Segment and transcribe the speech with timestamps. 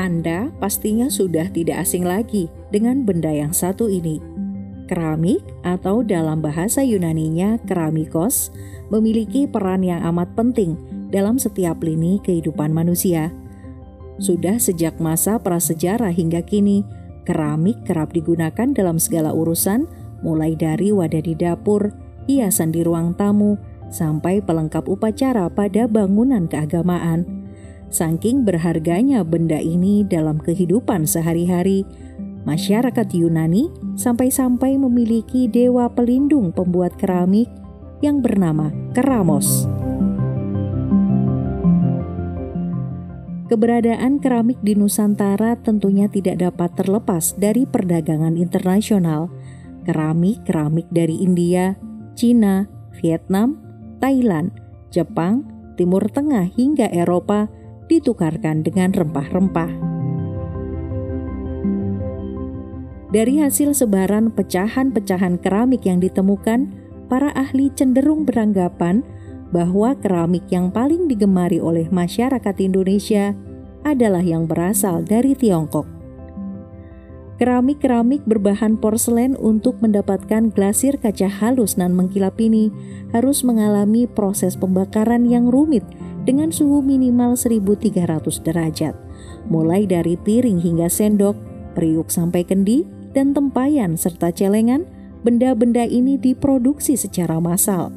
[0.00, 4.16] Anda pastinya sudah tidak asing lagi dengan benda yang satu ini.
[4.88, 8.48] Keramik atau dalam bahasa Yunaninya keramikos
[8.88, 10.80] memiliki peran yang amat penting
[11.12, 13.28] dalam setiap lini kehidupan manusia.
[14.16, 16.80] Sudah sejak masa prasejarah hingga kini,
[17.28, 19.84] keramik kerap digunakan dalam segala urusan,
[20.24, 21.92] mulai dari wadah di dapur,
[22.24, 23.60] hiasan di ruang tamu,
[23.92, 27.39] sampai pelengkap upacara pada bangunan keagamaan.
[27.90, 31.82] Saking berharganya benda ini dalam kehidupan sehari-hari,
[32.46, 33.66] masyarakat Yunani
[33.98, 37.50] sampai-sampai memiliki dewa pelindung pembuat keramik
[37.98, 39.66] yang bernama Keramos.
[43.50, 49.26] Keberadaan keramik di Nusantara tentunya tidak dapat terlepas dari perdagangan internasional.
[49.82, 51.74] Keramik-keramik dari India,
[52.14, 52.70] Cina,
[53.02, 53.58] Vietnam,
[53.98, 54.54] Thailand,
[54.94, 55.42] Jepang,
[55.74, 57.50] Timur Tengah hingga Eropa
[57.90, 59.90] ditukarkan dengan rempah-rempah.
[63.10, 66.70] Dari hasil sebaran pecahan-pecahan keramik yang ditemukan,
[67.10, 69.02] para ahli cenderung beranggapan
[69.50, 73.34] bahwa keramik yang paling digemari oleh masyarakat Indonesia
[73.82, 75.99] adalah yang berasal dari Tiongkok.
[77.40, 82.68] Keramik-keramik berbahan porselen untuk mendapatkan glasir kaca halus dan mengkilap ini
[83.16, 85.80] harus mengalami proses pembakaran yang rumit
[86.28, 88.92] dengan suhu minimal 1300 derajat,
[89.48, 91.32] mulai dari piring hingga sendok,
[91.72, 92.84] periuk sampai kendi,
[93.16, 94.84] dan tempayan serta celengan,
[95.24, 97.88] benda-benda ini diproduksi secara massal.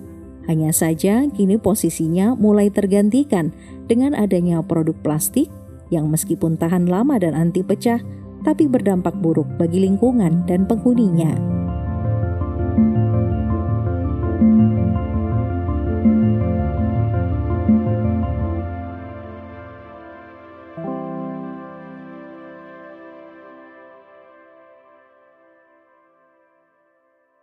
[0.47, 3.51] Hanya saja kini posisinya mulai tergantikan
[3.91, 5.51] dengan adanya produk plastik
[5.91, 7.99] yang meskipun tahan lama dan anti pecah,
[8.43, 11.52] tapi berdampak buruk bagi lingkungan dan penghuninya.